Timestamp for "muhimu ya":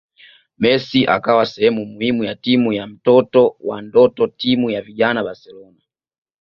1.85-2.35